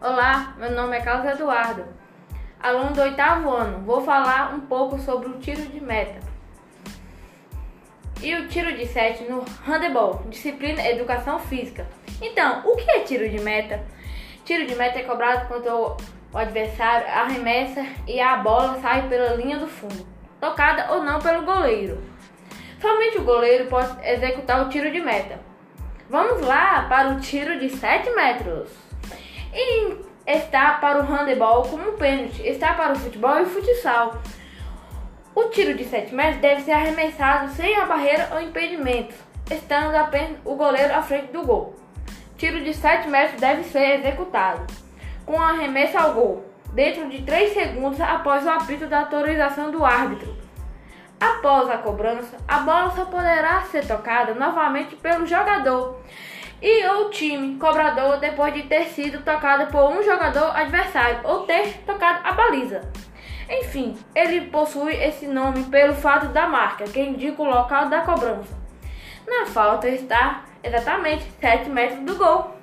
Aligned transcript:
Olá, 0.00 0.54
meu 0.58 0.70
nome 0.70 0.96
é 0.96 1.00
Carlos 1.00 1.32
Eduardo, 1.32 1.86
aluno 2.60 2.92
do 2.92 3.00
oitavo 3.00 3.50
ano. 3.50 3.84
Vou 3.84 4.02
falar 4.02 4.54
um 4.54 4.60
pouco 4.60 4.98
sobre 4.98 5.28
o 5.28 5.38
tiro 5.38 5.62
de 5.62 5.80
meta 5.80 6.20
e 8.22 8.34
o 8.34 8.48
tiro 8.48 8.74
de 8.76 8.86
sete 8.86 9.24
no 9.24 9.44
handebol, 9.66 10.22
disciplina 10.28 10.86
Educação 10.86 11.38
Física. 11.38 11.86
Então, 12.20 12.62
o 12.66 12.76
que 12.76 12.90
é 12.90 13.00
tiro 13.00 13.28
de 13.28 13.40
meta? 13.40 13.84
Tiro 14.44 14.66
de 14.66 14.74
meta 14.74 14.98
é 14.98 15.02
cobrado 15.02 15.46
quando 15.48 15.96
o 16.32 16.38
adversário 16.38 17.06
arremessa 17.06 17.84
e 18.06 18.20
a 18.20 18.36
bola 18.36 18.80
sai 18.80 19.08
pela 19.08 19.34
linha 19.34 19.58
do 19.58 19.66
fundo, 19.66 20.06
tocada 20.40 20.92
ou 20.92 21.02
não 21.02 21.18
pelo 21.18 21.44
goleiro. 21.44 22.02
Somente 22.80 23.18
o 23.18 23.24
goleiro 23.24 23.66
pode 23.68 24.06
executar 24.06 24.64
o 24.64 24.68
tiro 24.68 24.90
de 24.90 25.00
meta. 25.00 25.53
Vamos 26.14 26.46
lá 26.46 26.86
para 26.88 27.08
o 27.08 27.18
tiro 27.18 27.58
de 27.58 27.68
7 27.68 28.08
metros. 28.14 28.68
E 29.52 29.96
está 30.24 30.74
para 30.74 31.00
o 31.00 31.02
handebol 31.02 31.62
como 31.62 31.90
um 31.90 31.96
pênalti, 31.96 32.40
está 32.46 32.72
para 32.74 32.92
o 32.92 32.96
futebol 32.96 33.40
e 33.40 33.46
futsal. 33.46 34.22
O 35.34 35.48
tiro 35.48 35.74
de 35.74 35.84
7 35.84 36.14
metros 36.14 36.40
deve 36.40 36.60
ser 36.60 36.70
arremessado 36.70 37.50
sem 37.54 37.74
a 37.74 37.86
barreira 37.86 38.28
ou 38.32 38.40
impedimento, 38.40 39.12
estando 39.50 39.96
apenas 39.96 40.38
o 40.44 40.54
goleiro 40.54 40.94
à 40.94 41.02
frente 41.02 41.32
do 41.32 41.42
gol. 41.42 41.74
Tiro 42.38 42.62
de 42.62 42.72
7 42.72 43.08
metros 43.08 43.40
deve 43.40 43.64
ser 43.64 43.98
executado 43.98 44.72
com 45.26 45.42
arremesso 45.42 45.98
ao 45.98 46.14
gol, 46.14 46.44
dentro 46.72 47.10
de 47.10 47.22
3 47.22 47.54
segundos 47.54 48.00
após 48.00 48.46
o 48.46 48.50
apito 48.50 48.86
da 48.86 49.00
autorização 49.00 49.72
do 49.72 49.84
árbitro. 49.84 50.43
Após 51.20 51.70
a 51.70 51.78
cobrança, 51.78 52.36
a 52.46 52.58
bola 52.58 52.90
só 52.90 53.04
poderá 53.06 53.62
ser 53.62 53.86
tocada 53.86 54.34
novamente 54.34 54.96
pelo 54.96 55.26
jogador 55.26 56.00
e 56.60 56.86
ou 56.86 57.10
time 57.10 57.56
cobrador 57.56 58.18
depois 58.18 58.54
de 58.54 58.62
ter 58.62 58.86
sido 58.86 59.22
tocada 59.22 59.66
por 59.66 59.90
um 59.90 60.02
jogador 60.02 60.56
adversário 60.56 61.20
ou 61.24 61.40
ter 61.40 61.78
tocado 61.84 62.20
a 62.24 62.32
baliza. 62.32 62.80
Enfim, 63.48 63.96
ele 64.14 64.42
possui 64.42 64.94
esse 64.94 65.26
nome 65.26 65.64
pelo 65.64 65.94
fato 65.94 66.28
da 66.28 66.46
marca 66.46 66.84
que 66.84 67.00
indica 67.00 67.42
o 67.42 67.44
local 67.44 67.88
da 67.88 68.00
cobrança. 68.00 68.56
Na 69.26 69.46
falta 69.46 69.88
está 69.88 70.44
exatamente 70.62 71.24
7 71.40 71.68
metros 71.68 72.00
do 72.00 72.16
gol. 72.16 72.54